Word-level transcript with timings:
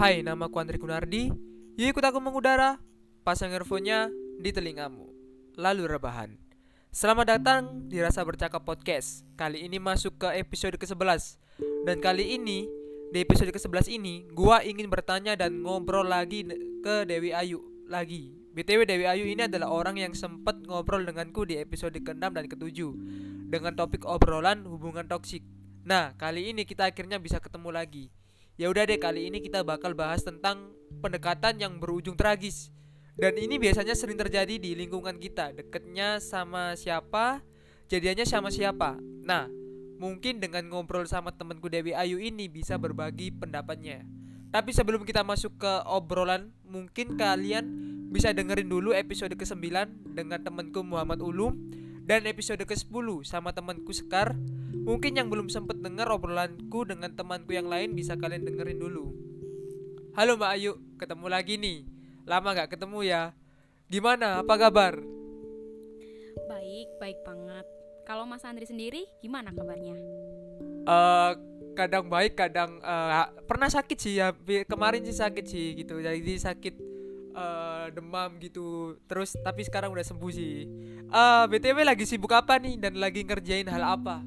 Hai, 0.00 0.24
nama 0.24 0.48
aku 0.48 0.56
Andri 0.56 0.80
Kunardi. 0.80 1.28
Yuk 1.76 1.92
ikut 1.92 2.00
aku 2.00 2.24
mengudara. 2.24 2.80
Pasang 3.20 3.52
earphone-nya 3.52 4.08
di 4.40 4.48
telingamu. 4.48 5.12
Lalu 5.60 5.84
rebahan. 5.92 6.40
Selamat 6.88 7.36
datang 7.36 7.84
di 7.84 8.00
Rasa 8.00 8.24
Bercakap 8.24 8.64
Podcast. 8.64 9.28
Kali 9.36 9.60
ini 9.60 9.76
masuk 9.76 10.16
ke 10.16 10.40
episode 10.40 10.80
ke-11. 10.80 11.36
Dan 11.84 12.00
kali 12.00 12.32
ini, 12.32 12.64
di 13.12 13.20
episode 13.20 13.52
ke-11 13.52 13.92
ini, 13.92 14.24
gua 14.32 14.64
ingin 14.64 14.88
bertanya 14.88 15.36
dan 15.36 15.60
ngobrol 15.60 16.08
lagi 16.08 16.48
ke 16.80 17.04
Dewi 17.04 17.36
Ayu 17.36 17.60
lagi. 17.84 18.32
BTW 18.56 18.88
Dewi 18.88 19.04
Ayu 19.04 19.28
ini 19.28 19.52
adalah 19.52 19.68
orang 19.68 20.00
yang 20.00 20.16
sempat 20.16 20.64
ngobrol 20.64 21.04
denganku 21.04 21.44
di 21.44 21.60
episode 21.60 22.00
ke-6 22.00 22.24
dan 22.24 22.48
ke-7 22.48 22.88
dengan 23.52 23.76
topik 23.76 24.08
obrolan 24.08 24.64
hubungan 24.64 25.04
toksik. 25.04 25.44
Nah, 25.84 26.16
kali 26.16 26.56
ini 26.56 26.64
kita 26.64 26.88
akhirnya 26.88 27.20
bisa 27.20 27.36
ketemu 27.36 27.68
lagi. 27.68 28.08
Ya 28.60 28.68
udah 28.68 28.84
deh, 28.84 29.00
kali 29.00 29.32
ini 29.32 29.40
kita 29.40 29.64
bakal 29.64 29.96
bahas 29.96 30.20
tentang 30.20 30.76
pendekatan 31.00 31.56
yang 31.56 31.80
berujung 31.80 32.12
tragis. 32.12 32.68
Dan 33.16 33.40
ini 33.40 33.56
biasanya 33.56 33.96
sering 33.96 34.20
terjadi 34.20 34.60
di 34.60 34.76
lingkungan 34.76 35.16
kita, 35.16 35.56
deketnya 35.56 36.20
sama 36.20 36.76
siapa, 36.76 37.40
jadiannya 37.88 38.28
sama 38.28 38.52
siapa. 38.52 39.00
Nah, 39.24 39.48
mungkin 39.96 40.44
dengan 40.44 40.68
ngobrol 40.68 41.08
sama 41.08 41.32
temanku 41.32 41.72
Dewi 41.72 41.96
Ayu 41.96 42.20
ini 42.20 42.52
bisa 42.52 42.76
berbagi 42.76 43.32
pendapatnya. 43.32 44.04
Tapi 44.52 44.76
sebelum 44.76 45.08
kita 45.08 45.24
masuk 45.24 45.56
ke 45.56 45.72
obrolan, 45.88 46.52
mungkin 46.60 47.16
kalian 47.16 47.64
bisa 48.12 48.28
dengerin 48.36 48.68
dulu 48.68 48.92
episode 48.92 49.32
ke-9 49.40 49.88
dengan 50.12 50.36
temanku 50.36 50.84
Muhammad 50.84 51.24
Ulum 51.24 51.56
dan 52.10 52.26
episode 52.26 52.58
ke-10 52.66 53.22
sama 53.22 53.54
temanku 53.54 53.94
Sekar. 53.94 54.34
Mungkin 54.82 55.14
yang 55.14 55.30
belum 55.30 55.46
sempet 55.46 55.78
denger 55.78 56.10
obrolanku 56.10 56.82
dengan 56.82 57.14
temanku 57.14 57.54
yang 57.54 57.70
lain 57.70 57.94
bisa 57.94 58.18
kalian 58.18 58.42
dengerin 58.42 58.82
dulu. 58.82 59.14
Halo 60.18 60.34
Mbak 60.34 60.50
Ayu, 60.58 60.74
ketemu 60.98 61.26
lagi 61.30 61.54
nih. 61.54 61.86
Lama 62.26 62.50
gak 62.58 62.74
ketemu 62.74 63.06
ya. 63.06 63.22
Gimana? 63.86 64.42
Apa 64.42 64.58
kabar? 64.58 64.98
Baik, 66.50 66.88
baik 66.98 67.22
banget. 67.22 67.66
Kalau 68.02 68.26
Mas 68.26 68.42
Andri 68.42 68.66
sendiri, 68.66 69.06
gimana 69.22 69.54
kabarnya? 69.54 69.94
Eh 70.90 71.32
kadang 71.78 72.10
baik, 72.10 72.34
kadang 72.34 72.82
eh, 72.82 73.26
pernah 73.46 73.70
sakit 73.70 73.98
sih 74.02 74.18
ya. 74.18 74.34
Kemarin 74.66 75.06
sih 75.06 75.14
sakit 75.14 75.46
sih 75.46 75.78
gitu. 75.78 76.02
Jadi 76.02 76.42
sakit 76.42 76.89
eh, 77.34 77.86
demam 77.94 78.36
gitu. 78.42 78.98
Terus 79.06 79.36
tapi 79.40 79.66
sekarang 79.66 79.90
udah 79.94 80.06
sembuh 80.06 80.32
sih. 80.32 80.66
Eh 81.10 81.44
BTW 81.50 81.82
lagi 81.82 82.04
sibuk 82.06 82.30
apa 82.30 82.58
nih 82.58 82.78
dan 82.78 82.98
lagi 82.98 83.26
ngerjain 83.26 83.66
hal 83.66 83.82
apa? 83.82 84.22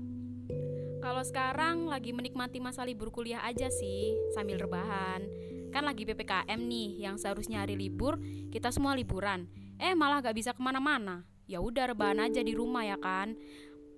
Kalau 1.03 1.19
sekarang 1.19 1.91
lagi 1.91 2.15
menikmati 2.15 2.63
masa 2.63 2.87
libur 2.87 3.11
kuliah 3.11 3.43
aja 3.43 3.67
sih, 3.67 4.15
sambil 4.31 4.55
rebahan. 4.55 5.27
Kan 5.75 5.83
lagi 5.83 6.07
PPKM 6.07 6.55
nih, 6.63 7.03
yang 7.03 7.19
seharusnya 7.19 7.67
hari 7.67 7.75
libur, 7.75 8.23
kita 8.47 8.71
semua 8.71 8.95
liburan. 8.95 9.51
Eh 9.75 9.91
malah 9.99 10.23
gak 10.23 10.37
bisa 10.37 10.55
ke 10.55 10.63
mana-mana. 10.63 11.27
Ya 11.43 11.59
udah 11.59 11.91
rebahan 11.91 12.23
aja 12.23 12.39
di 12.39 12.55
rumah 12.55 12.87
ya 12.87 12.95
kan. 12.95 13.35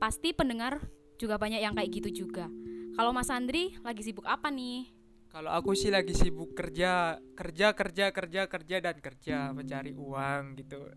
Pasti 0.01 0.33
pendengar 0.33 0.81
juga 1.21 1.37
banyak 1.37 1.61
yang 1.61 1.77
kayak 1.77 1.93
gitu 1.93 2.25
juga. 2.25 2.49
Kalau 2.95 3.11
Mas 3.11 3.29
Andri 3.29 3.75
lagi 3.83 4.01
sibuk 4.01 4.25
apa 4.25 4.49
nih? 4.49 4.94
Kalau 5.35 5.51
aku 5.51 5.75
sih 5.75 5.91
lagi 5.91 6.15
sibuk 6.15 6.55
kerja, 6.55 7.19
kerja, 7.35 7.75
kerja, 7.75 8.15
kerja, 8.15 8.47
kerja 8.47 8.77
dan 8.79 8.95
kerja 9.03 9.51
mencari 9.51 9.91
uang 9.91 10.55
gitu. 10.63 10.87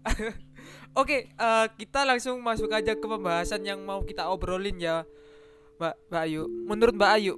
Oke, 1.02 1.34
eh, 1.34 1.66
kita 1.74 2.06
langsung 2.06 2.38
masuk 2.38 2.70
aja 2.70 2.94
ke 2.94 3.02
pembahasan 3.02 3.66
yang 3.66 3.82
mau 3.82 4.06
kita 4.06 4.30
obrolin 4.30 4.78
ya, 4.78 5.02
Mbak 5.82 5.94
Mbak 6.06 6.22
Ayu. 6.22 6.46
Menurut 6.70 6.94
Mbak 6.94 7.12
Ayu, 7.18 7.34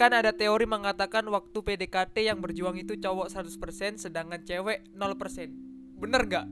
kan 0.00 0.16
ada 0.16 0.32
teori 0.32 0.64
mengatakan 0.64 1.28
waktu 1.28 1.52
PDKT 1.52 2.32
yang 2.32 2.40
berjuang 2.40 2.80
itu 2.80 2.96
cowok 2.96 3.28
100% 3.28 4.00
sedangkan 4.08 4.40
cewek 4.40 4.88
0%. 4.96 6.00
Bener 6.00 6.24
nggak? 6.24 6.46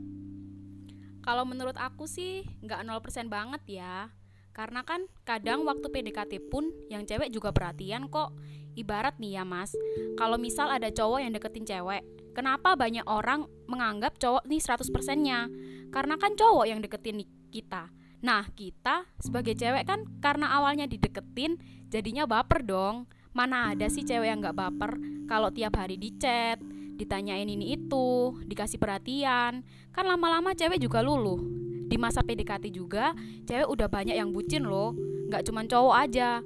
Kalau 1.24 1.48
menurut 1.48 1.80
aku 1.80 2.05
sih 2.05 2.45
nggak 2.61 2.85
0% 2.85 3.33
banget 3.33 3.80
ya. 3.80 4.12
Karena 4.52 4.85
kan 4.85 5.08
kadang 5.24 5.64
waktu 5.64 5.89
PDKT 5.89 6.52
pun 6.52 6.68
yang 6.92 7.08
cewek 7.08 7.33
juga 7.33 7.56
perhatian 7.56 8.12
kok. 8.12 8.36
Ibarat 8.77 9.17
nih 9.17 9.41
ya 9.41 9.45
mas, 9.48 9.73
kalau 10.20 10.37
misal 10.37 10.69
ada 10.69 10.92
cowok 10.92 11.25
yang 11.25 11.33
deketin 11.33 11.64
cewek, 11.64 12.05
kenapa 12.37 12.77
banyak 12.77 13.09
orang 13.09 13.48
menganggap 13.64 14.20
cowok 14.20 14.45
nih 14.45 14.61
100% 14.61 15.25
nya? 15.25 15.48
Karena 15.89 16.20
kan 16.20 16.37
cowok 16.37 16.69
yang 16.69 16.85
deketin 16.85 17.25
kita. 17.48 17.89
Nah 18.20 18.45
kita 18.53 19.09
sebagai 19.17 19.57
cewek 19.57 19.89
kan 19.89 20.05
karena 20.20 20.53
awalnya 20.61 20.85
dideketin 20.85 21.57
jadinya 21.89 22.29
baper 22.29 22.61
dong. 22.69 23.09
Mana 23.33 23.73
ada 23.73 23.89
sih 23.89 24.05
cewek 24.05 24.29
yang 24.29 24.45
nggak 24.45 24.57
baper 24.57 24.97
kalau 25.29 25.48
tiap 25.53 25.77
hari 25.77 25.97
di 25.97 26.13
chat, 26.17 26.61
ditanyain 26.97 27.48
ini 27.48 27.77
itu, 27.77 28.36
dikasih 28.45 28.81
perhatian. 28.81 29.65
Kan 29.92 30.05
lama-lama 30.05 30.57
cewek 30.57 30.81
juga 30.81 31.05
luluh. 31.05 31.41
Di 31.86 31.97
masa 32.01 32.25
PDKT 32.25 32.73
juga, 32.73 33.13
cewek 33.45 33.69
udah 33.69 33.89
banyak 33.89 34.17
yang 34.17 34.33
bucin 34.33 34.65
loh. 34.65 34.97
Nggak 35.29 35.45
cuman 35.48 35.65
cowok 35.69 35.97
aja. 36.09 36.41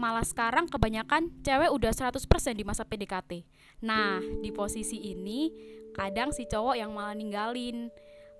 Malah 0.00 0.24
sekarang 0.24 0.68
kebanyakan 0.68 1.30
cewek 1.44 1.70
udah 1.70 1.92
100% 1.92 2.20
di 2.56 2.64
masa 2.64 2.82
PDKT. 2.82 3.44
Nah, 3.84 4.18
di 4.40 4.50
posisi 4.50 4.98
ini 5.12 5.52
kadang 5.92 6.32
si 6.32 6.48
cowok 6.48 6.76
yang 6.78 6.90
malah 6.92 7.12
ninggalin. 7.12 7.92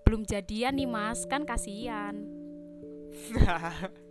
Belum 0.03 0.25
jadian 0.27 0.77
nih 0.77 0.89
mas, 0.89 1.25
kan 1.29 1.45
kasihan. 1.47 2.17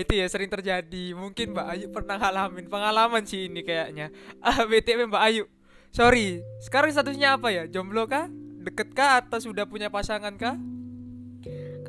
itu 0.00 0.12
ya 0.14 0.26
sering 0.28 0.50
terjadi. 0.52 1.16
Mungkin 1.16 1.56
Mbak 1.56 1.66
Ayu 1.66 1.86
pernah 1.90 2.16
ngalamin 2.20 2.66
pengalaman 2.68 3.22
sih 3.24 3.48
ini 3.50 3.64
kayaknya. 3.64 4.12
Ah, 4.44 4.64
BTW 4.64 5.08
Mbak 5.10 5.22
Ayu. 5.24 5.44
Sorry, 5.90 6.38
sekarang 6.62 6.94
statusnya 6.94 7.34
apa 7.34 7.50
ya? 7.50 7.66
Jomblo 7.66 8.06
kah? 8.06 8.30
Deket 8.62 8.94
kah 8.94 9.24
atau 9.24 9.42
sudah 9.42 9.66
punya 9.66 9.90
pasangan 9.90 10.36
kah? 10.38 10.54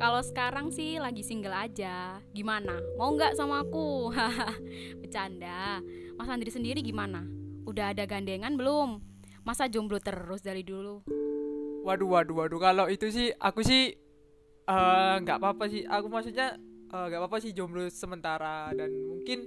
Kalau 0.02 0.18
sekarang 0.18 0.74
sih 0.74 0.98
lagi 0.98 1.22
single 1.22 1.54
aja. 1.54 2.18
Gimana? 2.34 2.74
Mau 2.98 3.14
nggak 3.14 3.38
sama 3.38 3.62
aku? 3.62 4.10
Bercanda. 4.98 5.78
Mas 6.18 6.26
Andri 6.26 6.50
sendiri 6.50 6.82
gimana? 6.82 7.22
Udah 7.62 7.94
ada 7.94 8.02
gandengan 8.02 8.58
belum? 8.58 8.98
Masa 9.46 9.70
jomblo 9.70 10.02
terus 10.02 10.42
dari 10.42 10.66
dulu? 10.66 11.06
Waduh, 11.86 12.18
waduh, 12.18 12.34
waduh. 12.34 12.58
Kalau 12.58 12.90
itu 12.90 13.14
sih 13.14 13.30
aku 13.38 13.62
sih 13.62 13.94
eh, 14.66 15.14
nggak 15.22 15.38
apa-apa 15.38 15.70
sih. 15.70 15.86
Aku 15.86 16.10
maksudnya 16.10 16.58
eh, 16.90 17.04
nggak 17.06 17.22
apa-apa 17.22 17.38
sih 17.38 17.54
jomblo 17.54 17.86
sementara 17.86 18.74
dan 18.74 18.90
mungkin 19.06 19.46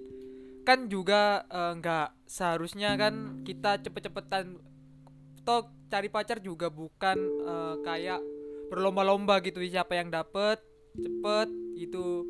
kan 0.63 0.87
juga 0.87 1.43
eh, 1.51 1.75
nggak 1.83 2.31
seharusnya 2.31 2.95
kan 2.95 3.43
kita 3.43 3.83
cepet-cepetan 3.83 4.55
toh 5.43 5.67
cari 5.91 6.07
pacar 6.07 6.39
juga 6.39 6.71
bukan 6.71 7.19
eh, 7.43 7.75
kayak 7.83 8.23
berlomba-lomba 8.69 9.39
gitu 9.45 9.61
siapa 9.65 9.97
yang 9.97 10.09
dapet 10.09 10.61
cepet 10.95 11.47
itu 11.75 12.23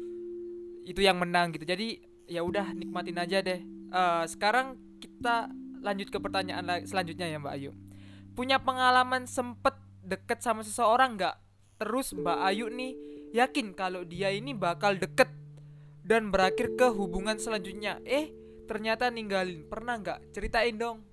itu 0.85 1.01
yang 1.01 1.17
menang 1.17 1.53
gitu. 1.53 1.65
Jadi 1.65 2.01
ya 2.29 2.41
udah 2.45 2.73
nikmatin 2.73 3.17
aja 3.17 3.41
deh. 3.41 3.61
Eh, 3.89 4.23
sekarang 4.29 4.77
kita 5.01 5.49
lanjut 5.81 6.09
ke 6.09 6.17
pertanyaan 6.17 6.65
la- 6.65 6.85
selanjutnya 6.85 7.29
ya 7.29 7.37
Mbak 7.37 7.53
Ayu. 7.57 7.71
Punya 8.33 8.59
pengalaman 8.61 9.29
sempet 9.29 9.77
deket 10.01 10.41
sama 10.41 10.65
seseorang 10.65 11.17
nggak? 11.17 11.35
Terus 11.81 12.13
Mbak 12.13 12.39
Ayu 12.41 12.65
nih 12.73 12.93
yakin 13.33 13.73
kalau 13.77 14.05
dia 14.05 14.33
ini 14.33 14.53
bakal 14.53 14.97
deket 14.97 15.29
dan 16.05 16.29
berakhir 16.29 16.73
ke 16.77 16.89
hubungan 16.93 17.37
selanjutnya? 17.37 18.01
Eh 18.05 18.33
ternyata 18.65 19.09
ninggalin. 19.09 19.65
Pernah 19.69 20.01
nggak? 20.01 20.19
Ceritain 20.33 20.75
dong. 20.77 21.05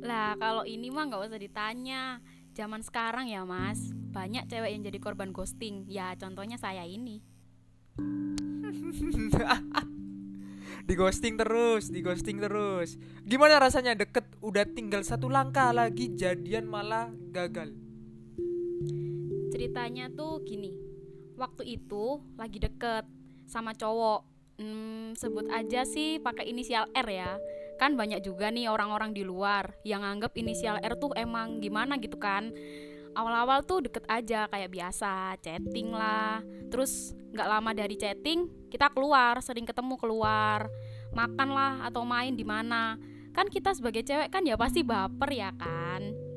Lah 0.00 0.34
kalau 0.38 0.64
ini 0.64 0.88
mah 0.90 1.06
nggak 1.10 1.22
usah 1.26 1.40
ditanya. 1.40 2.18
Zaman 2.60 2.84
sekarang 2.84 3.24
ya 3.32 3.48
mas, 3.48 3.96
banyak 4.12 4.44
cewek 4.44 4.68
yang 4.68 4.84
jadi 4.84 5.00
korban 5.00 5.32
ghosting. 5.32 5.88
Ya 5.88 6.12
contohnya 6.20 6.60
saya 6.60 6.84
ini. 6.84 7.24
di 10.84 10.92
ghosting 10.92 11.40
terus 11.40 11.88
di 11.88 12.04
ghosting 12.04 12.36
terus 12.40 13.00
gimana 13.24 13.60
rasanya 13.60 13.96
deket 13.96 14.28
udah 14.44 14.64
tinggal 14.68 15.00
satu 15.00 15.28
langkah 15.32 15.72
lagi 15.72 16.12
jadian 16.12 16.64
malah 16.68 17.12
gagal 17.32 17.72
Ceritanya 19.50 20.12
tuh 20.12 20.44
gini. 20.44 20.76
Waktu 21.40 21.80
itu 21.80 22.20
lagi 22.36 22.60
deket 22.60 23.08
sama 23.48 23.72
cowok. 23.72 24.20
Hmm, 24.60 25.16
sebut 25.16 25.48
aja 25.48 25.88
sih 25.88 26.20
pakai 26.20 26.52
inisial 26.52 26.92
R 26.92 27.08
ya. 27.08 27.40
Kan 27.80 27.96
banyak 27.96 28.20
juga 28.20 28.52
nih 28.52 28.68
orang-orang 28.68 29.16
di 29.16 29.24
luar 29.24 29.72
yang 29.88 30.04
anggap 30.04 30.36
inisial 30.36 30.76
R 30.84 31.00
tuh 31.00 31.16
emang 31.16 31.64
gimana 31.64 31.96
gitu 31.96 32.20
kan. 32.20 32.52
Awal-awal 33.16 33.64
tuh 33.64 33.88
deket 33.88 34.04
aja 34.06 34.44
kayak 34.52 34.68
biasa, 34.68 35.40
chatting 35.40 35.90
lah. 35.96 36.44
Terus 36.68 37.16
nggak 37.32 37.48
lama 37.48 37.70
dari 37.72 37.96
chatting, 37.96 38.68
kita 38.68 38.92
keluar, 38.92 39.40
sering 39.40 39.64
ketemu 39.64 39.96
keluar, 39.96 40.68
makan 41.16 41.48
lah 41.56 41.72
atau 41.88 42.04
main 42.04 42.36
di 42.36 42.44
mana. 42.44 43.00
Kan 43.32 43.48
kita 43.48 43.72
sebagai 43.72 44.04
cewek 44.04 44.28
kan 44.28 44.44
ya 44.44 44.60
pasti 44.60 44.84
baper 44.84 45.30
ya 45.32 45.50
kan 45.56 46.30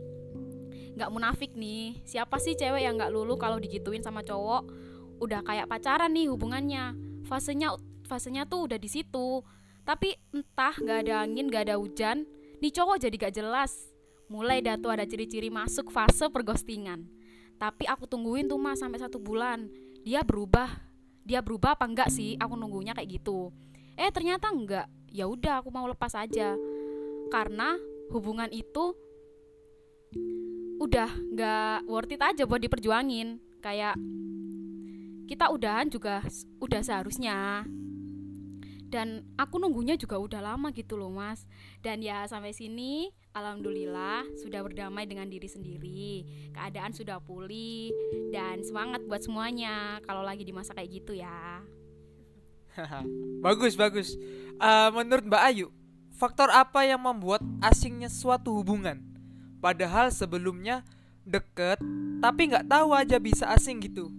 nggak 0.93 1.09
munafik 1.09 1.57
nih 1.57 2.05
siapa 2.05 2.37
sih 2.37 2.53
cewek 2.53 2.85
yang 2.85 3.01
nggak 3.01 3.09
lulu 3.09 3.33
kalau 3.37 3.57
digituin 3.57 4.05
sama 4.05 4.21
cowok 4.21 4.69
udah 5.17 5.41
kayak 5.41 5.65
pacaran 5.65 6.13
nih 6.13 6.29
hubungannya 6.29 6.93
fasenya 7.25 7.73
fasenya 8.05 8.45
tuh 8.45 8.69
udah 8.69 8.77
di 8.77 8.89
situ 8.89 9.41
tapi 9.83 10.15
entah 10.31 10.75
nggak 10.75 10.99
ada 11.07 11.23
angin 11.23 11.47
nggak 11.51 11.71
ada 11.71 11.75
hujan 11.79 12.27
nih 12.63 12.71
cowok 12.71 12.97
jadi 13.03 13.15
gak 13.27 13.35
jelas. 13.35 13.71
Mulai 14.31 14.63
dah 14.63 14.79
tuh 14.79 14.89
ada 14.89 15.03
ciri-ciri 15.03 15.51
masuk 15.51 15.91
fase 15.91 16.31
perghostingan 16.31 17.05
tapi 17.63 17.87
aku 17.87 18.03
tungguin 18.09 18.49
tuh 18.49 18.59
mas 18.59 18.83
sampai 18.83 18.99
satu 18.99 19.23
bulan. 19.23 19.71
Dia 20.03 20.19
berubah. 20.25 20.67
Dia 21.23 21.39
berubah 21.39 21.79
apa 21.79 21.87
enggak 21.87 22.11
sih? 22.11 22.35
Aku 22.35 22.59
nunggunya 22.59 22.91
kayak 22.91 23.07
gitu. 23.07 23.55
Eh 23.95 24.11
ternyata 24.11 24.51
enggak 24.51 24.91
ya 25.13 25.29
udah 25.29 25.63
aku 25.63 25.71
mau 25.71 25.87
lepas 25.87 26.11
aja. 26.17 26.59
Karena 27.31 27.79
hubungan 28.11 28.51
itu 28.51 28.91
udah 30.83 31.07
nggak 31.07 31.87
worth 31.87 32.11
it 32.11 32.19
aja 32.19 32.43
buat 32.43 32.59
diperjuangin. 32.59 33.39
Kayak 33.63 33.95
kita 35.31 35.47
udahan 35.47 35.87
juga 35.87 36.19
udah 36.59 36.81
seharusnya 36.83 37.63
dan 38.93 39.25
aku 39.41 39.57
nunggunya 39.57 39.97
juga 39.97 40.21
udah 40.21 40.53
lama 40.53 40.69
gitu 40.69 40.93
loh 40.93 41.09
mas. 41.09 41.49
Dan 41.81 42.05
ya 42.05 42.29
sampai 42.29 42.53
sini 42.53 43.09
alhamdulillah 43.33 44.29
sudah 44.37 44.61
berdamai 44.61 45.09
dengan 45.09 45.25
diri 45.25 45.49
sendiri. 45.49 46.21
Keadaan 46.53 46.93
sudah 46.93 47.17
pulih 47.17 47.89
dan 48.29 48.61
semangat 48.61 49.01
buat 49.09 49.25
semuanya 49.25 49.97
kalau 50.05 50.21
lagi 50.21 50.45
di 50.45 50.53
masa 50.53 50.77
kayak 50.77 51.01
gitu 51.01 51.17
ya. 51.17 51.65
Bagus 53.45 53.73
bagus. 53.73 54.13
Uh, 54.61 54.93
menurut 54.93 55.25
Mbak 55.25 55.43
Ayu 55.49 55.67
faktor 56.13 56.53
apa 56.53 56.85
yang 56.85 57.01
membuat 57.01 57.41
asingnya 57.65 58.13
suatu 58.13 58.53
hubungan? 58.53 59.01
Padahal 59.57 60.13
sebelumnya 60.13 60.85
deket, 61.25 61.81
tapi 62.21 62.49
nggak 62.49 62.69
tahu 62.69 62.93
aja 62.93 63.17
bisa 63.17 63.49
asing 63.49 63.81
gitu. 63.81 64.13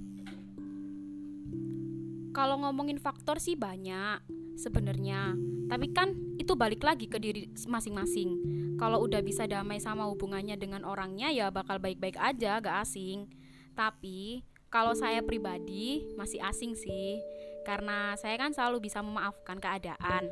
Kalau 2.35 2.59
ngomongin 2.63 2.99
faktor 2.99 3.39
sih 3.39 3.55
banyak 3.55 4.44
sebenarnya. 4.57 5.35
Tapi 5.71 5.91
kan 5.91 6.15
itu 6.39 6.55
balik 6.55 6.83
lagi 6.85 7.11
ke 7.11 7.19
diri 7.19 7.51
masing-masing. 7.67 8.41
Kalau 8.79 9.03
udah 9.03 9.23
bisa 9.23 9.47
damai 9.47 9.79
sama 9.79 10.07
hubungannya 10.11 10.59
dengan 10.59 10.83
orangnya 10.83 11.31
ya 11.31 11.49
bakal 11.49 11.79
baik-baik 11.79 12.19
aja, 12.19 12.59
gak 12.59 12.85
asing. 12.85 13.31
Tapi 13.75 14.43
kalau 14.69 14.95
saya 14.95 15.23
pribadi 15.23 16.05
masih 16.19 16.43
asing 16.43 16.75
sih. 16.75 17.19
Karena 17.65 18.13
saya 18.21 18.37
kan 18.37 18.53
selalu 18.53 18.85
bisa 18.87 19.01
memaafkan 19.01 19.57
keadaan 19.57 20.29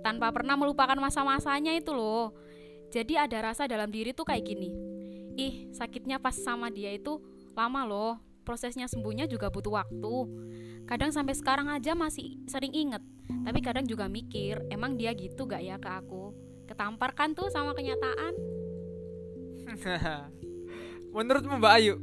tanpa 0.00 0.32
pernah 0.32 0.56
melupakan 0.56 0.96
masa-masanya 0.96 1.76
itu 1.76 1.92
loh 1.92 2.32
jadi 2.90 3.28
ada 3.28 3.52
rasa 3.52 3.68
dalam 3.70 3.92
diri 3.92 4.16
tuh 4.16 4.26
kayak 4.26 4.44
gini 4.44 4.72
ih 5.36 5.70
sakitnya 5.70 6.18
pas 6.18 6.34
sama 6.34 6.72
dia 6.72 6.90
itu 6.90 7.20
lama 7.54 7.84
loh 7.86 8.12
prosesnya 8.42 8.88
sembuhnya 8.88 9.28
juga 9.28 9.52
butuh 9.52 9.84
waktu 9.84 10.14
kadang 10.88 11.12
sampai 11.14 11.36
sekarang 11.36 11.70
aja 11.70 11.94
masih 11.94 12.40
sering 12.48 12.72
inget 12.74 13.04
tapi 13.46 13.58
kadang 13.62 13.86
juga 13.86 14.06
mikir 14.06 14.60
emang 14.70 14.98
dia 14.98 15.14
gitu 15.14 15.46
gak 15.46 15.62
ya 15.62 15.76
ke 15.76 15.88
aku 15.88 16.34
ketampar 16.66 17.14
kan 17.14 17.34
tuh 17.34 17.50
sama 17.50 17.74
kenyataan 17.74 18.34
menurutmu 21.14 21.58
Mbak 21.58 21.72
Ayu 21.78 21.94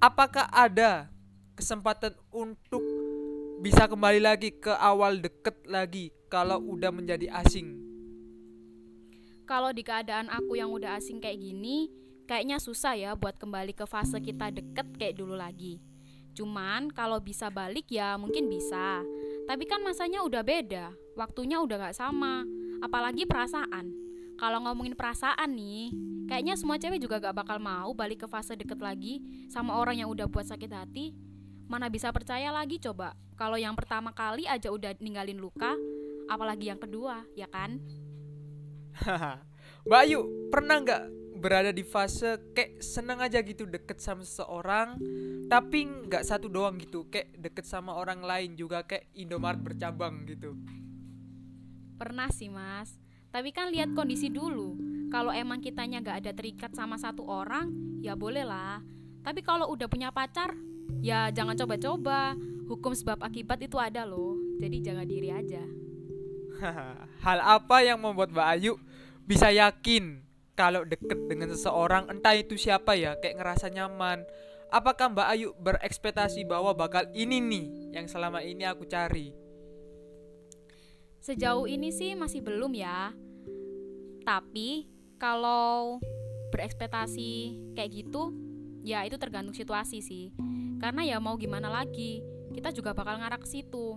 apakah 0.00 0.48
ada 0.52 1.08
kesempatan 1.56 2.16
untuk 2.32 2.80
bisa 3.60 3.84
kembali 3.84 4.20
lagi 4.24 4.56
ke 4.56 4.72
awal 4.72 5.20
deket 5.20 5.60
lagi 5.68 6.08
kalau 6.32 6.56
udah 6.56 6.88
menjadi 6.88 7.28
asing 7.44 7.90
kalau 9.50 9.74
di 9.74 9.82
keadaan 9.82 10.30
aku 10.30 10.54
yang 10.54 10.70
udah 10.70 10.94
asing 10.94 11.18
kayak 11.18 11.42
gini, 11.42 11.90
kayaknya 12.30 12.62
susah 12.62 12.94
ya 12.94 13.18
buat 13.18 13.34
kembali 13.34 13.74
ke 13.74 13.82
fase 13.82 14.22
kita 14.22 14.54
deket 14.54 14.94
kayak 14.94 15.18
dulu 15.18 15.34
lagi. 15.34 15.82
Cuman 16.38 16.86
kalau 16.94 17.18
bisa 17.18 17.50
balik 17.50 17.90
ya 17.90 18.14
mungkin 18.14 18.46
bisa. 18.46 19.02
Tapi 19.50 19.66
kan 19.66 19.82
masanya 19.82 20.22
udah 20.22 20.46
beda, 20.46 20.94
waktunya 21.18 21.58
udah 21.58 21.90
gak 21.90 21.98
sama, 21.98 22.46
apalagi 22.78 23.26
perasaan. 23.26 23.90
Kalau 24.38 24.62
ngomongin 24.62 24.94
perasaan 24.94 25.58
nih, 25.58 25.90
kayaknya 26.30 26.54
semua 26.54 26.78
cewek 26.78 27.02
juga 27.02 27.18
gak 27.18 27.34
bakal 27.34 27.58
mau 27.58 27.90
balik 27.90 28.22
ke 28.22 28.26
fase 28.30 28.54
deket 28.54 28.78
lagi 28.78 29.18
sama 29.50 29.74
orang 29.74 29.98
yang 29.98 30.06
udah 30.06 30.30
buat 30.30 30.46
sakit 30.46 30.70
hati. 30.70 31.18
Mana 31.66 31.90
bisa 31.90 32.14
percaya 32.14 32.54
lagi 32.54 32.78
coba, 32.78 33.18
kalau 33.34 33.58
yang 33.58 33.74
pertama 33.74 34.14
kali 34.14 34.46
aja 34.46 34.70
udah 34.70 34.94
ninggalin 35.02 35.42
luka, 35.42 35.74
apalagi 36.30 36.70
yang 36.70 36.78
kedua, 36.78 37.26
ya 37.34 37.50
kan? 37.50 37.82
Mbak 39.82 39.98
Ayu 39.98 40.46
pernah 40.54 40.78
nggak 40.78 41.02
berada 41.40 41.72
di 41.72 41.80
fase 41.80 42.36
kayak 42.52 42.84
seneng 42.84 43.18
aja 43.24 43.40
gitu 43.40 43.64
deket 43.64 43.98
sama 43.98 44.20
seseorang 44.20 45.00
tapi 45.50 45.88
nggak 45.88 46.22
satu 46.22 46.46
doang 46.46 46.78
gitu 46.78 47.08
kayak 47.10 47.34
deket 47.34 47.66
sama 47.66 47.96
orang 47.96 48.22
lain 48.22 48.54
juga 48.54 48.86
kayak 48.86 49.10
Indomaret 49.18 49.58
bercabang 49.58 50.22
gitu. 50.28 50.54
Pernah 51.98 52.30
sih 52.30 52.46
mas. 52.46 52.94
Tapi 53.34 53.50
kan 53.50 53.74
lihat 53.74 53.90
kondisi 53.96 54.30
dulu. 54.30 54.78
Kalau 55.10 55.34
emang 55.34 55.58
kitanya 55.58 55.98
nggak 55.98 56.18
ada 56.22 56.32
terikat 56.36 56.70
sama 56.76 56.94
satu 57.02 57.26
orang 57.26 57.98
ya 57.98 58.14
boleh 58.14 58.46
lah. 58.46 58.78
Tapi 59.26 59.42
kalau 59.42 59.66
udah 59.74 59.90
punya 59.90 60.14
pacar 60.14 60.54
ya 61.02 61.34
jangan 61.34 61.58
coba-coba. 61.58 62.38
Hukum 62.70 62.94
sebab 62.94 63.18
akibat 63.26 63.58
itu 63.66 63.74
ada 63.82 64.06
loh. 64.06 64.38
Jadi 64.62 64.76
jaga 64.86 65.02
diri 65.02 65.34
aja. 65.34 65.66
Hal 67.26 67.38
apa 67.42 67.82
yang 67.82 67.98
membuat 67.98 68.30
Mbak 68.30 68.48
Ayu 68.54 68.78
bisa 69.26 69.50
yakin 69.50 70.29
kalau 70.60 70.84
deket 70.84 71.16
dengan 71.24 71.48
seseorang 71.48 72.12
entah 72.12 72.36
itu 72.36 72.52
siapa 72.60 72.92
ya 72.92 73.16
kayak 73.16 73.40
ngerasa 73.40 73.72
nyaman. 73.72 74.28
Apakah 74.68 75.08
Mbak 75.08 75.28
Ayu 75.32 75.48
berekspektasi 75.56 76.44
bahwa 76.44 76.76
bakal 76.76 77.08
ini 77.16 77.40
nih 77.40 77.96
yang 77.96 78.04
selama 78.04 78.44
ini 78.44 78.68
aku 78.68 78.84
cari? 78.84 79.32
Sejauh 81.24 81.64
ini 81.64 81.88
sih 81.88 82.12
masih 82.12 82.44
belum 82.44 82.76
ya. 82.76 83.16
Tapi 84.20 84.84
kalau 85.16 85.96
berekspektasi 86.52 87.56
kayak 87.72 88.04
gitu 88.04 88.36
ya 88.84 89.08
itu 89.08 89.16
tergantung 89.16 89.56
situasi 89.56 90.04
sih. 90.04 90.28
Karena 90.76 91.08
ya 91.08 91.16
mau 91.24 91.40
gimana 91.40 91.72
lagi 91.72 92.20
kita 92.52 92.68
juga 92.68 92.92
bakal 92.92 93.16
ngarah 93.16 93.40
ke 93.40 93.48
situ. 93.48 93.96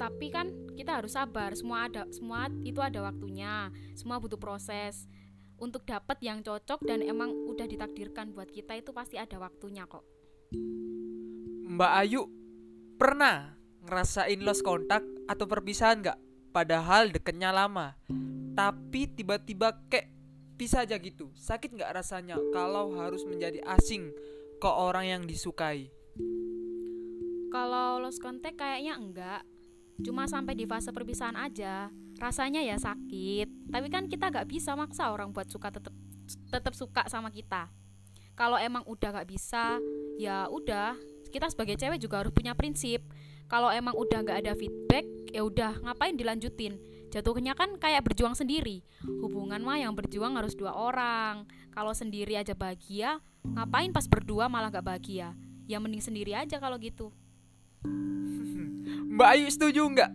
Tapi 0.00 0.26
kan 0.32 0.48
kita 0.78 1.02
harus 1.02 1.18
sabar. 1.18 1.50
Semua 1.58 1.90
ada 1.90 2.06
semua 2.14 2.46
itu 2.62 2.78
ada 2.78 3.02
waktunya. 3.02 3.74
Semua 3.98 4.22
butuh 4.22 4.38
proses. 4.38 5.10
Untuk 5.58 5.82
dapat 5.82 6.22
yang 6.22 6.38
cocok 6.46 6.86
dan 6.86 7.02
emang 7.02 7.34
udah 7.34 7.66
ditakdirkan 7.66 8.30
buat 8.30 8.46
kita 8.46 8.78
itu 8.78 8.94
pasti 8.94 9.18
ada 9.18 9.42
waktunya 9.42 9.90
kok. 9.90 10.06
Mbak 11.66 11.92
Ayu 12.06 12.30
pernah 12.94 13.58
ngerasain 13.82 14.38
lost 14.46 14.62
kontak 14.62 15.02
atau 15.26 15.50
perpisahan 15.50 15.98
nggak? 15.98 16.18
Padahal 16.54 17.10
deketnya 17.10 17.50
lama 17.50 17.98
tapi 18.58 19.06
tiba-tiba 19.06 19.70
kayak 19.86 20.10
pisah 20.58 20.82
aja 20.82 20.98
gitu. 20.98 21.30
Sakit 21.38 21.78
nggak 21.78 21.94
rasanya 21.94 22.34
kalau 22.50 22.94
harus 22.98 23.22
menjadi 23.22 23.62
asing 23.78 24.10
ke 24.58 24.66
orang 24.66 25.06
yang 25.06 25.22
disukai? 25.26 25.90
Kalau 27.54 28.02
lost 28.02 28.18
contact 28.18 28.58
kayaknya 28.58 28.98
enggak 28.98 29.42
cuma 30.02 30.30
sampai 30.30 30.54
di 30.54 30.62
fase 30.62 30.94
perpisahan 30.94 31.34
aja 31.34 31.90
rasanya 32.18 32.60
ya 32.60 32.76
sakit. 32.76 33.70
Tapi 33.70 33.86
kan 33.88 34.10
kita 34.10 34.28
gak 34.28 34.50
bisa 34.50 34.74
maksa 34.74 35.10
orang 35.14 35.30
buat 35.30 35.46
suka 35.48 35.70
tetep 35.70 35.94
tetep 36.50 36.74
suka 36.74 37.06
sama 37.06 37.30
kita. 37.30 37.70
Kalau 38.34 38.58
emang 38.58 38.86
udah 38.86 39.22
gak 39.22 39.28
bisa 39.30 39.78
ya 40.18 40.46
udah 40.50 40.98
kita 41.30 41.50
sebagai 41.50 41.78
cewek 41.78 42.02
juga 42.02 42.22
harus 42.22 42.34
punya 42.34 42.52
prinsip. 42.58 43.06
Kalau 43.48 43.72
emang 43.72 43.96
udah 43.96 44.20
gak 44.26 44.44
ada 44.44 44.52
feedback 44.58 45.06
ya 45.32 45.46
udah 45.46 45.80
ngapain 45.80 46.18
dilanjutin? 46.18 46.76
Jatuhnya 47.08 47.56
kan 47.56 47.80
kayak 47.80 48.04
berjuang 48.04 48.36
sendiri. 48.36 48.84
Hubungan 49.00 49.64
mah 49.64 49.80
yang 49.80 49.96
berjuang 49.96 50.36
harus 50.36 50.52
dua 50.52 50.76
orang. 50.76 51.48
Kalau 51.72 51.96
sendiri 51.96 52.36
aja 52.36 52.52
bahagia 52.52 53.24
ngapain 53.48 53.94
pas 53.94 54.04
berdua 54.04 54.50
malah 54.52 54.68
gak 54.68 54.84
bahagia? 54.84 55.32
Ya 55.64 55.80
mending 55.80 56.04
sendiri 56.04 56.36
aja 56.36 56.60
kalau 56.60 56.76
gitu 56.76 57.14
Mbak 59.18 59.34
Ayu 59.34 59.50
setuju 59.50 59.82
nggak? 59.82 60.12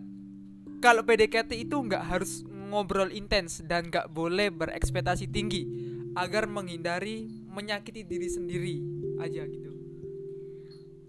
Kalau 0.80 1.04
PDKT 1.04 1.68
itu 1.68 1.76
nggak 1.76 2.08
harus 2.08 2.40
ngobrol 2.48 3.12
intens 3.12 3.60
dan 3.60 3.92
nggak 3.92 4.08
boleh 4.08 4.48
berekspektasi 4.48 5.28
tinggi 5.28 5.68
agar 6.16 6.48
menghindari 6.48 7.28
menyakiti 7.28 8.00
diri 8.08 8.32
sendiri 8.32 8.80
aja 9.20 9.44
gitu. 9.44 9.68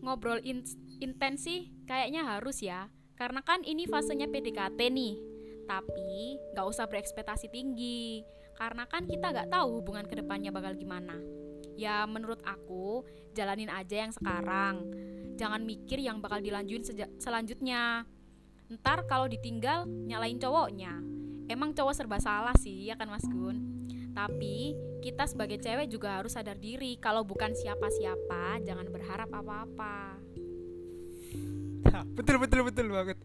Ngobrol 0.04 0.44
in 0.44 0.68
intens 1.00 1.48
sih 1.48 1.72
kayaknya 1.88 2.28
harus 2.36 2.60
ya, 2.60 2.92
karena 3.16 3.40
kan 3.40 3.64
ini 3.64 3.88
fasenya 3.88 4.28
PDKT 4.28 4.92
nih. 4.92 5.16
Tapi 5.64 6.36
nggak 6.52 6.68
usah 6.68 6.92
berekspektasi 6.92 7.48
tinggi, 7.48 8.28
karena 8.60 8.92
kan 8.92 9.08
kita 9.08 9.32
nggak 9.32 9.56
tahu 9.56 9.80
hubungan 9.80 10.04
ke 10.04 10.20
depannya 10.20 10.52
bakal 10.52 10.76
gimana. 10.76 11.16
Ya 11.80 12.04
menurut 12.04 12.44
aku 12.44 13.08
jalanin 13.32 13.72
aja 13.72 14.04
yang 14.04 14.12
sekarang 14.12 14.84
jangan 15.36 15.62
mikir 15.62 16.00
yang 16.00 16.24
bakal 16.24 16.40
dilanjutin 16.40 17.08
selanjutnya. 17.20 18.08
Ntar 18.72 19.06
kalau 19.06 19.30
ditinggal 19.30 19.86
nyalain 19.86 20.42
cowoknya. 20.42 20.98
Emang 21.46 21.78
cowok 21.78 21.94
serba 21.94 22.18
salah 22.18 22.58
sih 22.58 22.90
ya 22.90 22.98
kan 22.98 23.06
mas 23.12 23.28
Gun? 23.28 23.86
Tapi 24.16 24.74
kita 25.04 25.30
sebagai 25.30 25.62
cewek 25.62 25.92
juga 25.92 26.18
harus 26.18 26.34
sadar 26.34 26.58
diri. 26.58 26.98
Kalau 26.98 27.22
bukan 27.22 27.54
siapa-siapa 27.54 28.64
jangan 28.66 28.88
berharap 28.90 29.30
apa-apa. 29.30 30.18
Betul 32.18 32.44
betul 32.44 32.68
betul 32.68 32.92
banget. 32.92 33.16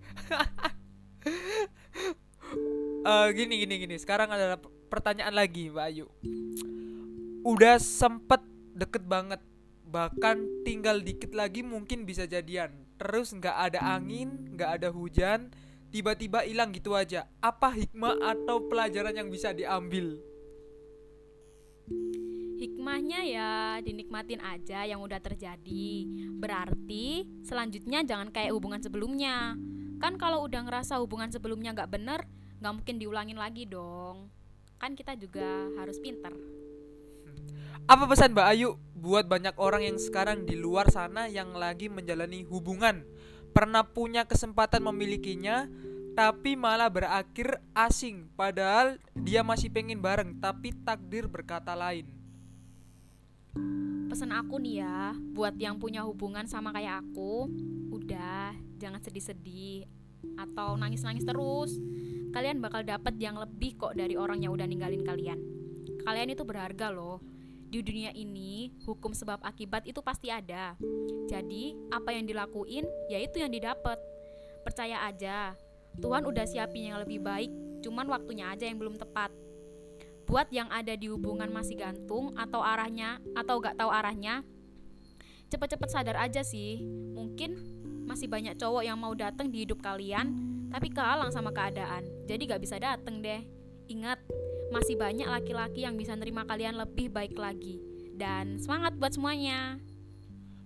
Uh, 3.02 3.26
gini 3.38 3.66
gini 3.66 3.74
gini. 3.82 3.96
Sekarang 3.98 4.30
adalah 4.30 4.62
pertanyaan 4.86 5.34
lagi 5.34 5.74
Mbak 5.74 5.86
Ayu. 5.90 6.06
Udah 7.42 7.80
sempet 7.82 8.38
deket 8.76 9.02
banget, 9.10 9.42
bahkan 9.90 10.47
tinggal 10.62 11.02
dikit 11.02 11.35
lagi 11.35 11.66
mungkin 11.66 12.06
bisa 12.06 12.25
jadian. 12.25 12.70
Terus 12.97 13.35
nggak 13.35 13.56
ada 13.70 13.80
angin, 13.99 14.54
nggak 14.54 14.70
ada 14.80 14.88
hujan, 14.94 15.50
tiba-tiba 15.90 16.47
hilang 16.47 16.70
gitu 16.70 16.94
aja. 16.94 17.26
Apa 17.42 17.75
hikmah 17.75 18.23
atau 18.23 18.70
pelajaran 18.70 19.18
yang 19.18 19.28
bisa 19.28 19.50
diambil? 19.50 20.23
Hikmahnya 22.61 23.20
ya 23.25 23.50
dinikmatin 23.82 24.38
aja 24.44 24.87
yang 24.87 25.02
udah 25.02 25.18
terjadi. 25.18 26.06
Berarti 26.38 27.26
selanjutnya 27.42 28.06
jangan 28.06 28.30
kayak 28.30 28.54
hubungan 28.54 28.78
sebelumnya. 28.78 29.59
Kan 29.99 30.16
kalau 30.16 30.47
udah 30.47 30.64
ngerasa 30.64 31.00
hubungan 31.02 31.32
sebelumnya 31.32 31.75
nggak 31.75 31.90
bener, 31.90 32.20
nggak 32.61 32.75
mungkin 32.76 32.97
diulangin 33.00 33.40
lagi 33.40 33.64
dong. 33.64 34.28
Kan 34.76 34.92
kita 34.92 35.16
juga 35.16 35.73
harus 35.80 35.97
pinter. 35.99 36.32
Apa 37.87 38.04
pesan 38.10 38.37
Mbak 38.37 38.49
Ayu 38.52 38.76
buat 38.99 39.25
banyak 39.25 39.56
orang 39.56 39.87
yang 39.87 39.96
sekarang 39.96 40.44
di 40.44 40.58
luar 40.58 40.92
sana 40.92 41.30
yang 41.30 41.56
lagi 41.56 41.88
menjalani 41.88 42.44
hubungan, 42.44 43.06
pernah 43.56 43.87
punya 43.87 44.28
kesempatan 44.28 44.84
memilikinya, 44.84 45.70
tapi 46.12 46.58
malah 46.58 46.92
berakhir 46.92 47.62
asing, 47.72 48.28
padahal 48.37 49.00
dia 49.16 49.40
masih 49.40 49.72
pengen 49.72 50.04
bareng, 50.04 50.37
tapi 50.37 50.76
takdir 50.84 51.30
berkata 51.30 51.72
lain. 51.72 52.10
Pesan 54.10 54.34
aku 54.34 54.58
nih 54.58 54.84
ya, 54.84 55.14
buat 55.32 55.54
yang 55.56 55.78
punya 55.78 56.02
hubungan 56.02 56.44
sama 56.44 56.75
kayak 56.75 57.00
aku, 57.06 57.49
udah 57.94 58.52
jangan 58.76 59.00
sedih-sedih 59.00 59.87
atau 60.37 60.76
nangis-nangis 60.76 61.25
terus. 61.25 61.78
Kalian 62.30 62.60
bakal 62.62 62.84
dapet 62.84 63.16
yang 63.18 63.38
lebih 63.38 63.80
kok 63.80 63.96
dari 63.96 64.14
orang 64.14 64.44
yang 64.44 64.52
udah 64.54 64.66
ninggalin 64.66 65.02
kalian. 65.02 65.38
Kalian 66.04 66.30
itu 66.34 66.42
berharga 66.44 66.90
loh. 66.90 67.29
Di 67.70 67.86
dunia 67.86 68.10
ini, 68.12 68.74
hukum 68.82 69.14
sebab 69.14 69.38
akibat 69.46 69.86
itu 69.86 70.02
pasti 70.02 70.26
ada. 70.26 70.74
Jadi, 71.30 71.78
apa 71.94 72.10
yang 72.10 72.26
dilakuin, 72.26 72.82
ya 73.06 73.22
itu 73.22 73.38
yang 73.38 73.54
didapat. 73.54 73.94
Percaya 74.66 75.06
aja, 75.06 75.54
Tuhan 76.02 76.26
udah 76.26 76.44
siapin 76.50 76.90
yang 76.90 76.98
lebih 76.98 77.22
baik, 77.22 77.48
cuman 77.86 78.10
waktunya 78.10 78.50
aja 78.50 78.66
yang 78.66 78.76
belum 78.76 78.98
tepat 78.98 79.30
buat 80.30 80.46
yang 80.54 80.70
ada 80.70 80.94
di 80.94 81.10
hubungan 81.10 81.50
masih 81.50 81.74
gantung 81.74 82.38
atau 82.38 82.62
arahnya 82.62 83.18
atau 83.34 83.58
gak 83.58 83.74
tahu 83.74 83.90
arahnya 83.90 84.46
cepet-cepet 85.50 85.90
sadar 85.90 86.22
aja 86.22 86.46
sih 86.46 86.78
mungkin 87.18 87.58
masih 88.06 88.30
banyak 88.30 88.54
cowok 88.54 88.86
yang 88.86 88.94
mau 88.94 89.10
datang 89.18 89.50
di 89.50 89.66
hidup 89.66 89.82
kalian 89.82 90.30
tapi 90.70 90.86
kehalang 90.94 91.34
sama 91.34 91.50
keadaan 91.50 92.06
jadi 92.30 92.54
gak 92.54 92.62
bisa 92.62 92.78
dateng 92.78 93.18
deh 93.18 93.42
ingat 93.90 94.22
masih 94.70 94.96
banyak 94.96 95.26
laki-laki 95.26 95.84
yang 95.84 95.98
bisa 95.98 96.14
nerima 96.14 96.46
kalian 96.46 96.78
lebih 96.78 97.10
baik 97.10 97.34
lagi 97.36 97.82
dan 98.14 98.58
semangat 98.62 98.96
buat 98.96 99.14
semuanya 99.14 99.78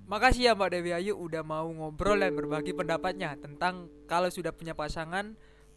Makasih 0.04 0.52
ya 0.52 0.52
Mbak 0.52 0.68
Dewi 0.68 0.92
Ayu 0.92 1.16
udah 1.16 1.40
mau 1.40 1.64
ngobrol 1.64 2.20
dan 2.20 2.36
berbagi 2.36 2.76
pendapatnya 2.76 3.40
tentang 3.40 3.88
kalau 4.04 4.28
sudah 4.28 4.52
punya 4.52 4.76
pasangan 4.76 5.32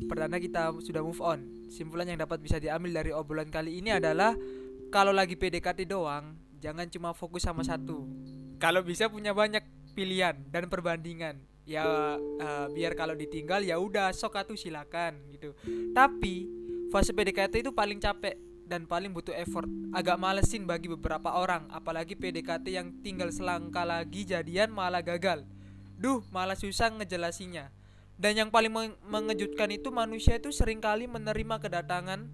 Pertanda 0.06 0.38
kita 0.38 0.70
sudah 0.78 1.02
move 1.02 1.18
on. 1.26 1.42
Simpulan 1.74 2.06
yang 2.06 2.22
dapat 2.22 2.38
bisa 2.38 2.62
diambil 2.62 3.02
dari 3.02 3.10
obrolan 3.10 3.50
kali 3.50 3.82
ini 3.82 3.98
adalah 3.98 4.38
kalau 4.94 5.10
lagi 5.10 5.34
PDKT 5.34 5.90
doang, 5.90 6.38
jangan 6.62 6.86
cuma 6.94 7.18
fokus 7.18 7.50
sama 7.50 7.66
satu. 7.66 8.06
Kalau 8.62 8.86
bisa 8.86 9.10
punya 9.10 9.34
banyak 9.34 9.66
pilihan 9.98 10.38
dan 10.54 10.70
perbandingan. 10.70 11.42
Ya 11.66 12.16
uh, 12.16 12.68
biar 12.72 12.94
kalau 12.94 13.18
ditinggal 13.18 13.66
ya 13.66 13.82
udah 13.82 14.14
sok 14.14 14.38
atuh 14.38 14.56
silakan 14.56 15.18
gitu. 15.34 15.58
Tapi 15.98 16.46
fase 16.88 17.12
PDKT 17.12 17.68
itu 17.68 17.72
paling 17.76 18.00
capek 18.00 18.36
dan 18.68 18.84
paling 18.84 19.16
butuh 19.16 19.34
effort. 19.36 19.68
Agak 19.96 20.20
malesin 20.20 20.68
bagi 20.68 20.92
beberapa 20.92 21.40
orang, 21.40 21.72
apalagi 21.72 22.20
PDKT 22.20 22.66
yang 22.68 22.88
tinggal 23.00 23.32
selangkah 23.32 23.88
lagi 23.88 24.28
jadian 24.28 24.72
malah 24.72 25.00
gagal. 25.00 25.48
Duh, 25.98 26.22
malah 26.30 26.60
susah 26.60 26.92
ngejelasinya. 26.94 27.72
Dan 28.18 28.34
yang 28.34 28.50
paling 28.50 28.98
mengejutkan 29.06 29.70
itu 29.70 29.94
manusia 29.94 30.42
itu 30.42 30.50
sering 30.50 30.82
kali 30.82 31.06
menerima 31.06 31.62
kedatangan 31.62 32.26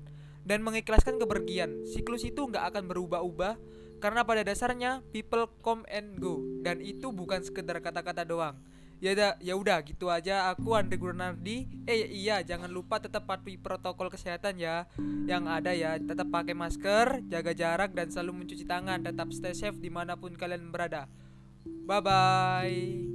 dan 0.43 0.59
mengikhlaskan 0.63 1.19
kepergian. 1.19 1.83
Siklus 1.87 2.23
itu 2.23 2.43
nggak 2.43 2.71
akan 2.71 2.83
berubah-ubah 2.87 3.55
karena 3.99 4.23
pada 4.27 4.43
dasarnya 4.43 4.99
people 5.15 5.47
come 5.63 5.87
and 5.87 6.19
go 6.19 6.43
dan 6.63 6.83
itu 6.83 7.11
bukan 7.11 7.43
sekedar 7.43 7.79
kata-kata 7.79 8.27
doang. 8.27 8.59
Ya 9.03 9.35
ya 9.43 9.59
udah 9.59 9.83
gitu 9.83 10.07
aja. 10.07 10.47
Aku 10.55 10.71
Andre 10.71 10.95
Gurnardi. 10.95 11.67
Eh 11.83 12.07
iya, 12.07 12.39
jangan 12.39 12.71
lupa 12.71 13.03
tetap 13.03 13.27
patuhi 13.27 13.59
protokol 13.59 14.07
kesehatan 14.07 14.55
ya. 14.55 14.87
Yang 15.27 15.43
ada 15.43 15.71
ya, 15.75 15.99
tetap 15.99 16.31
pakai 16.31 16.55
masker, 16.55 17.19
jaga 17.27 17.51
jarak 17.51 17.91
dan 17.91 18.07
selalu 18.07 18.47
mencuci 18.47 18.63
tangan. 18.63 19.03
Tetap 19.03 19.27
stay 19.35 19.51
safe 19.51 19.75
di 19.75 19.91
mana 19.91 20.15
pun 20.15 20.31
kalian 20.31 20.71
berada. 20.71 21.11
Bye 21.83 21.99
bye. 21.99 23.12